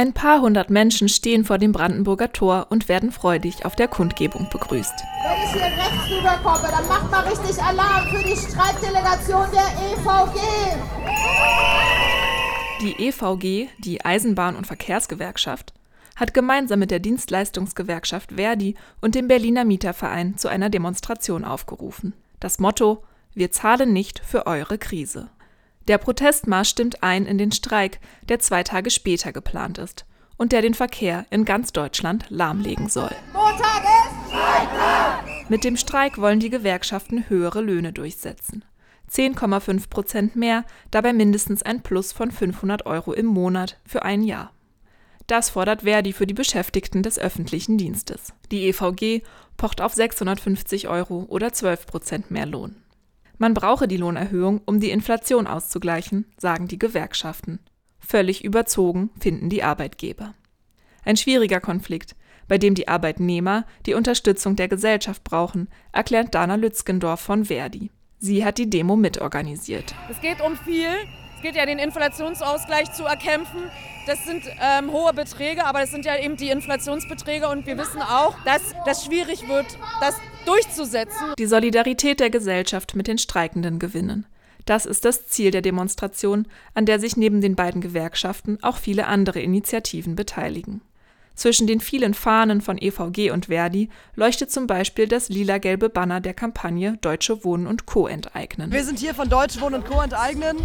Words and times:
Ein 0.00 0.14
paar 0.14 0.40
hundert 0.40 0.70
Menschen 0.70 1.10
stehen 1.10 1.44
vor 1.44 1.58
dem 1.58 1.72
Brandenburger 1.72 2.32
Tor 2.32 2.68
und 2.70 2.88
werden 2.88 3.12
freudig 3.12 3.66
auf 3.66 3.76
der 3.76 3.86
Kundgebung 3.86 4.48
begrüßt. 4.50 4.94
Wenn 4.94 5.44
ich 5.44 5.52
hier 5.52 5.60
rechts 5.60 6.10
rüberkomme, 6.10 6.68
dann 6.70 6.88
macht 6.88 7.10
mal 7.10 7.28
richtig 7.28 7.62
Alarm 7.62 8.08
für 8.08 8.22
die 8.26 8.34
Streikdelegation 8.34 9.46
der 9.52 9.68
EVG. 9.92 10.40
Die 12.80 13.08
EVG, 13.08 13.68
die 13.84 14.00
Eisenbahn- 14.00 14.56
und 14.56 14.66
Verkehrsgewerkschaft, 14.66 15.74
hat 16.16 16.32
gemeinsam 16.32 16.78
mit 16.78 16.90
der 16.90 17.00
Dienstleistungsgewerkschaft 17.00 18.32
Verdi 18.36 18.76
und 19.02 19.14
dem 19.14 19.28
Berliner 19.28 19.66
Mieterverein 19.66 20.38
zu 20.38 20.48
einer 20.48 20.70
Demonstration 20.70 21.44
aufgerufen. 21.44 22.14
Das 22.40 22.58
Motto 22.58 23.04
Wir 23.34 23.50
zahlen 23.50 23.92
nicht 23.92 24.22
für 24.24 24.46
eure 24.46 24.78
Krise. 24.78 25.28
Der 25.90 25.98
Protestmarsch 25.98 26.68
stimmt 26.68 27.02
ein 27.02 27.26
in 27.26 27.36
den 27.36 27.50
Streik, 27.50 27.98
der 28.28 28.38
zwei 28.38 28.62
Tage 28.62 28.92
später 28.92 29.32
geplant 29.32 29.76
ist 29.76 30.06
und 30.36 30.52
der 30.52 30.62
den 30.62 30.74
Verkehr 30.74 31.26
in 31.30 31.44
ganz 31.44 31.72
Deutschland 31.72 32.26
lahmlegen 32.28 32.88
soll. 32.88 33.10
Montag 33.32 33.82
ist 33.82 34.30
Streiktag! 34.30 35.24
Mit 35.48 35.64
dem 35.64 35.76
Streik 35.76 36.18
wollen 36.18 36.38
die 36.38 36.48
Gewerkschaften 36.48 37.28
höhere 37.28 37.60
Löhne 37.60 37.92
durchsetzen. 37.92 38.64
10,5 39.10 39.90
Prozent 39.90 40.36
mehr, 40.36 40.64
dabei 40.92 41.12
mindestens 41.12 41.64
ein 41.64 41.82
Plus 41.82 42.12
von 42.12 42.30
500 42.30 42.86
Euro 42.86 43.12
im 43.12 43.26
Monat 43.26 43.76
für 43.84 44.04
ein 44.04 44.22
Jahr. 44.22 44.52
Das 45.26 45.50
fordert 45.50 45.82
Verdi 45.82 46.12
für 46.12 46.28
die 46.28 46.34
Beschäftigten 46.34 47.02
des 47.02 47.18
öffentlichen 47.18 47.78
Dienstes. 47.78 48.32
Die 48.52 48.68
EVG 48.68 49.24
pocht 49.56 49.80
auf 49.80 49.92
650 49.94 50.86
Euro 50.86 51.26
oder 51.28 51.52
12 51.52 51.86
Prozent 51.88 52.30
mehr 52.30 52.46
Lohn. 52.46 52.76
Man 53.40 53.54
brauche 53.54 53.88
die 53.88 53.96
Lohnerhöhung, 53.96 54.60
um 54.66 54.80
die 54.80 54.90
Inflation 54.90 55.46
auszugleichen, 55.46 56.26
sagen 56.36 56.68
die 56.68 56.78
Gewerkschaften. 56.78 57.58
Völlig 57.98 58.44
überzogen 58.44 59.08
finden 59.18 59.48
die 59.48 59.62
Arbeitgeber. 59.62 60.34
Ein 61.06 61.16
schwieriger 61.16 61.58
Konflikt, 61.58 62.16
bei 62.48 62.58
dem 62.58 62.74
die 62.74 62.88
Arbeitnehmer 62.88 63.64
die 63.86 63.94
Unterstützung 63.94 64.56
der 64.56 64.68
Gesellschaft 64.68 65.24
brauchen, 65.24 65.70
erklärt 65.90 66.34
Dana 66.34 66.56
Lützgendorf 66.56 67.20
von 67.20 67.46
Verdi. 67.46 67.90
Sie 68.18 68.44
hat 68.44 68.58
die 68.58 68.68
Demo 68.68 68.94
mitorganisiert. 68.94 69.94
Es 70.10 70.20
geht 70.20 70.42
um 70.42 70.54
viel. 70.58 70.90
Es 71.36 71.40
geht 71.40 71.56
ja 71.56 71.64
den 71.64 71.78
Inflationsausgleich 71.78 72.92
zu 72.92 73.04
erkämpfen. 73.04 73.62
Das 74.06 74.22
sind 74.26 74.44
ähm, 74.60 74.92
hohe 74.92 75.14
Beträge, 75.14 75.64
aber 75.64 75.80
das 75.80 75.90
sind 75.90 76.04
ja 76.04 76.18
eben 76.18 76.36
die 76.36 76.50
Inflationsbeträge 76.50 77.48
und 77.48 77.64
wir 77.64 77.78
wissen 77.78 78.02
auch, 78.02 78.36
dass 78.44 78.60
das 78.84 79.06
schwierig 79.06 79.48
wird, 79.48 79.78
das 80.02 80.20
durchzusetzen. 80.46 81.34
Die 81.38 81.46
Solidarität 81.46 82.20
der 82.20 82.30
Gesellschaft 82.30 82.94
mit 82.94 83.06
den 83.06 83.18
Streikenden 83.18 83.78
gewinnen. 83.78 84.26
Das 84.66 84.86
ist 84.86 85.04
das 85.04 85.26
Ziel 85.28 85.50
der 85.50 85.62
Demonstration, 85.62 86.46
an 86.74 86.86
der 86.86 87.00
sich 87.00 87.16
neben 87.16 87.40
den 87.40 87.56
beiden 87.56 87.80
Gewerkschaften 87.80 88.58
auch 88.62 88.76
viele 88.76 89.06
andere 89.06 89.40
Initiativen 89.40 90.16
beteiligen. 90.16 90.82
Zwischen 91.34 91.66
den 91.66 91.80
vielen 91.80 92.12
Fahnen 92.12 92.60
von 92.60 92.76
EVG 92.76 93.30
und 93.30 93.46
Verdi 93.46 93.88
leuchtet 94.14 94.50
zum 94.50 94.66
Beispiel 94.66 95.08
das 95.08 95.30
lila-gelbe 95.30 95.88
Banner 95.88 96.20
der 96.20 96.34
Kampagne 96.34 96.98
Deutsche 97.00 97.44
Wohnen 97.44 97.66
und 97.66 97.86
Co. 97.86 98.06
enteignen. 98.06 98.70
Wir 98.72 98.84
sind 98.84 98.98
hier 98.98 99.14
von 99.14 99.28
Deutsche 99.28 99.60
Wohnen 99.60 99.76
und 99.76 99.86
Co. 99.86 100.02
enteignen 100.02 100.58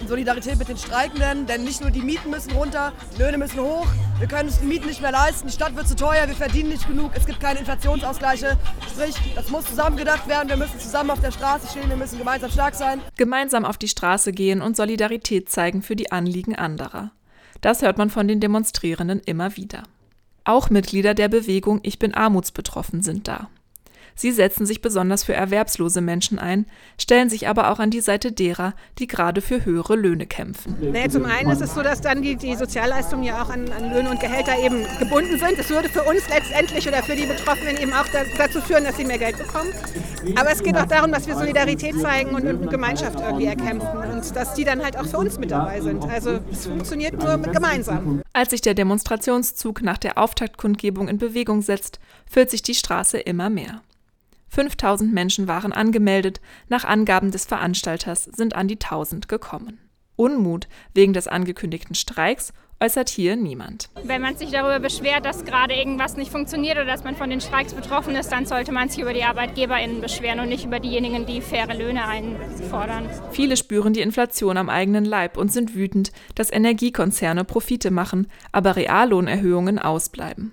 in 0.00 0.08
Solidarität 0.08 0.58
mit 0.58 0.68
den 0.68 0.76
Streikenden, 0.76 1.46
denn 1.46 1.64
nicht 1.64 1.80
nur 1.80 1.90
die 1.90 2.00
Mieten 2.00 2.30
müssen 2.30 2.52
runter, 2.52 2.92
die 3.14 3.22
Löhne 3.22 3.38
müssen 3.38 3.60
hoch, 3.60 3.86
wir 4.18 4.26
können 4.26 4.48
uns 4.48 4.60
die 4.60 4.66
Mieten 4.66 4.86
nicht 4.86 5.00
mehr 5.00 5.12
leisten, 5.12 5.46
die 5.46 5.52
Stadt 5.52 5.76
wird 5.76 5.88
zu 5.88 5.96
teuer, 5.96 6.26
wir 6.26 6.34
verdienen 6.34 6.70
nicht 6.70 6.86
genug, 6.86 7.12
es 7.14 7.26
gibt 7.26 7.40
keine 7.40 7.60
Inflationsausgleiche. 7.60 8.56
Sprich, 8.90 9.14
das 9.34 9.48
muss 9.50 9.64
zusammengedacht 9.66 10.28
werden, 10.28 10.48
wir 10.48 10.56
müssen 10.56 10.78
zusammen 10.80 11.10
auf 11.10 11.20
der 11.20 11.30
Straße 11.30 11.68
stehen, 11.68 11.88
wir 11.88 11.96
müssen 11.96 12.18
gemeinsam 12.18 12.50
stark 12.50 12.74
sein. 12.74 13.00
Gemeinsam 13.16 13.64
auf 13.64 13.78
die 13.78 13.88
Straße 13.88 14.32
gehen 14.32 14.62
und 14.62 14.76
Solidarität 14.76 15.48
zeigen 15.48 15.82
für 15.82 15.96
die 15.96 16.12
Anliegen 16.12 16.56
anderer. 16.56 17.12
Das 17.60 17.82
hört 17.82 17.98
man 17.98 18.10
von 18.10 18.28
den 18.28 18.40
Demonstrierenden 18.40 19.20
immer 19.20 19.56
wieder. 19.56 19.82
Auch 20.44 20.70
Mitglieder 20.70 21.14
der 21.14 21.28
Bewegung 21.28 21.80
Ich 21.82 21.98
bin 21.98 22.14
armutsbetroffen 22.14 23.02
sind 23.02 23.28
da. 23.28 23.48
Sie 24.18 24.32
setzen 24.32 24.66
sich 24.66 24.82
besonders 24.82 25.22
für 25.22 25.32
erwerbslose 25.32 26.00
Menschen 26.00 26.40
ein, 26.40 26.66
stellen 27.00 27.30
sich 27.30 27.46
aber 27.46 27.70
auch 27.70 27.78
an 27.78 27.90
die 27.90 28.00
Seite 28.00 28.32
derer, 28.32 28.74
die 28.98 29.06
gerade 29.06 29.40
für 29.40 29.64
höhere 29.64 29.94
Löhne 29.94 30.26
kämpfen. 30.26 30.76
Naja, 30.80 31.08
zum 31.08 31.24
einen 31.24 31.50
ist 31.50 31.62
es 31.62 31.72
so, 31.72 31.82
dass 31.84 32.00
dann 32.00 32.20
die, 32.20 32.34
die 32.34 32.56
Sozialleistungen 32.56 33.22
ja 33.22 33.40
auch 33.40 33.48
an, 33.48 33.70
an 33.70 33.92
Löhne 33.92 34.10
und 34.10 34.18
Gehälter 34.18 34.58
eben 34.58 34.84
gebunden 34.98 35.38
sind. 35.38 35.56
Es 35.56 35.70
würde 35.70 35.88
für 35.88 36.02
uns 36.02 36.28
letztendlich 36.28 36.88
oder 36.88 37.00
für 37.04 37.14
die 37.14 37.26
Betroffenen 37.26 37.76
eben 37.76 37.92
auch 37.92 38.08
da, 38.12 38.24
dazu 38.36 38.60
führen, 38.60 38.82
dass 38.82 38.96
sie 38.96 39.04
mehr 39.04 39.18
Geld 39.18 39.38
bekommen. 39.38 39.70
Aber 40.34 40.50
es 40.50 40.64
geht 40.64 40.76
auch 40.76 40.86
darum, 40.86 41.12
dass 41.12 41.28
wir 41.28 41.36
Solidarität 41.36 42.00
zeigen 42.00 42.30
und, 42.30 42.42
und 42.42 42.62
eine 42.62 42.66
Gemeinschaft 42.66 43.20
irgendwie 43.20 43.46
erkämpfen 43.46 43.86
und 43.86 44.34
dass 44.34 44.54
die 44.54 44.64
dann 44.64 44.82
halt 44.82 44.96
auch 44.96 45.06
für 45.06 45.18
uns 45.18 45.38
mit 45.38 45.52
dabei 45.52 45.80
sind. 45.80 46.02
Also 46.02 46.40
es 46.50 46.66
funktioniert 46.66 47.22
nur 47.22 47.38
gemeinsam. 47.38 48.22
Als 48.32 48.50
sich 48.50 48.62
der 48.62 48.74
Demonstrationszug 48.74 49.80
nach 49.82 49.98
der 49.98 50.18
Auftaktkundgebung 50.18 51.06
in 51.06 51.18
Bewegung 51.18 51.62
setzt, 51.62 52.00
füllt 52.28 52.50
sich 52.50 52.64
die 52.64 52.74
Straße 52.74 53.18
immer 53.18 53.48
mehr. 53.48 53.80
5000 54.48 55.12
Menschen 55.12 55.48
waren 55.48 55.72
angemeldet, 55.72 56.40
nach 56.68 56.84
Angaben 56.84 57.30
des 57.30 57.46
Veranstalters 57.46 58.24
sind 58.24 58.54
an 58.54 58.68
die 58.68 58.80
1000 58.80 59.28
gekommen. 59.28 59.78
Unmut 60.16 60.68
wegen 60.94 61.12
des 61.12 61.28
angekündigten 61.28 61.94
Streiks 61.94 62.52
äußert 62.80 63.08
hier 63.08 63.36
niemand. 63.36 63.88
Wenn 64.04 64.22
man 64.22 64.36
sich 64.36 64.50
darüber 64.50 64.78
beschwert, 64.78 65.24
dass 65.24 65.44
gerade 65.44 65.74
irgendwas 65.74 66.16
nicht 66.16 66.30
funktioniert 66.30 66.76
oder 66.76 66.86
dass 66.86 67.04
man 67.04 67.16
von 67.16 67.30
den 67.30 67.40
Streiks 67.40 67.74
betroffen 67.74 68.14
ist, 68.14 68.30
dann 68.30 68.46
sollte 68.46 68.72
man 68.72 68.88
sich 68.88 69.00
über 69.00 69.12
die 69.12 69.24
ArbeitgeberInnen 69.24 70.00
beschweren 70.00 70.40
und 70.40 70.48
nicht 70.48 70.64
über 70.64 70.78
diejenigen, 70.80 71.26
die 71.26 71.40
faire 71.40 71.74
Löhne 71.74 72.06
einfordern. 72.06 73.08
Viele 73.32 73.56
spüren 73.56 73.92
die 73.92 74.00
Inflation 74.00 74.56
am 74.56 74.68
eigenen 74.68 75.04
Leib 75.04 75.36
und 75.36 75.52
sind 75.52 75.74
wütend, 75.74 76.12
dass 76.34 76.52
Energiekonzerne 76.52 77.44
Profite 77.44 77.90
machen, 77.90 78.28
aber 78.52 78.76
Reallohnerhöhungen 78.76 79.78
ausbleiben. 79.78 80.52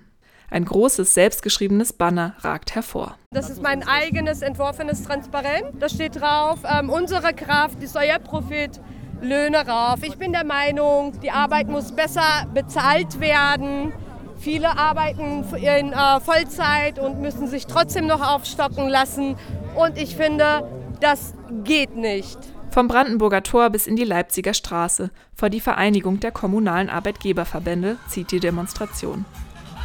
Ein 0.50 0.64
großes, 0.64 1.12
selbstgeschriebenes 1.14 1.92
Banner 1.92 2.34
ragt 2.40 2.74
hervor. 2.74 3.16
Das 3.30 3.50
ist 3.50 3.62
mein 3.62 3.86
eigenes 3.86 4.42
entworfenes 4.42 5.02
Transparent. 5.02 5.80
Da 5.80 5.88
steht 5.88 6.20
drauf, 6.20 6.60
ähm, 6.64 6.88
unsere 6.88 7.34
Kraft, 7.34 7.82
die 7.82 7.88
Steuerprofit, 7.88 8.80
Löhne 9.20 9.66
rauf. 9.66 10.02
Ich 10.02 10.16
bin 10.16 10.32
der 10.32 10.44
Meinung, 10.44 11.18
die 11.20 11.30
Arbeit 11.30 11.68
muss 11.68 11.92
besser 11.92 12.46
bezahlt 12.52 13.18
werden. 13.18 13.92
Viele 14.38 14.76
arbeiten 14.76 15.44
in 15.54 15.92
äh, 15.92 16.20
Vollzeit 16.20 16.98
und 16.98 17.20
müssen 17.20 17.48
sich 17.48 17.66
trotzdem 17.66 18.06
noch 18.06 18.20
aufstocken 18.20 18.88
lassen. 18.88 19.36
Und 19.74 19.96
ich 19.96 20.16
finde, 20.16 20.68
das 21.00 21.34
geht 21.64 21.96
nicht. 21.96 22.38
Vom 22.70 22.88
Brandenburger 22.88 23.42
Tor 23.42 23.70
bis 23.70 23.86
in 23.86 23.96
die 23.96 24.04
Leipziger 24.04 24.52
Straße 24.52 25.10
vor 25.34 25.48
die 25.48 25.60
Vereinigung 25.60 26.20
der 26.20 26.30
kommunalen 26.30 26.90
Arbeitgeberverbände 26.90 27.96
zieht 28.08 28.30
die 28.32 28.40
Demonstration 28.40 29.24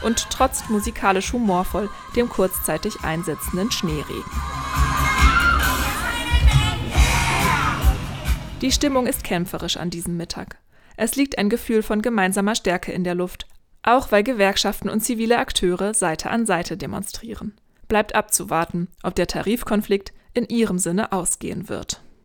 und 0.03 0.29
trotzt 0.29 0.69
musikalisch 0.69 1.33
humorvoll 1.33 1.89
dem 2.15 2.29
kurzzeitig 2.29 3.01
einsetzenden 3.03 3.71
Schneeregen. 3.71 4.31
Die 8.61 8.71
Stimmung 8.71 9.07
ist 9.07 9.23
kämpferisch 9.23 9.77
an 9.77 9.89
diesem 9.89 10.17
Mittag. 10.17 10.57
Es 10.95 11.15
liegt 11.15 11.37
ein 11.39 11.49
Gefühl 11.49 11.81
von 11.81 12.03
gemeinsamer 12.03 12.53
Stärke 12.53 12.91
in 12.91 13.03
der 13.03 13.15
Luft, 13.15 13.47
auch 13.81 14.11
weil 14.11 14.23
Gewerkschaften 14.23 14.89
und 14.89 15.01
zivile 15.01 15.39
Akteure 15.39 15.95
Seite 15.95 16.29
an 16.29 16.45
Seite 16.45 16.77
demonstrieren. 16.77 17.53
Bleibt 17.87 18.13
abzuwarten, 18.13 18.87
ob 19.01 19.15
der 19.15 19.27
Tarifkonflikt 19.27 20.13
in 20.33 20.45
ihrem 20.45 20.77
Sinne 20.77 21.11
ausgehen 21.11 21.69
wird. 21.69 22.01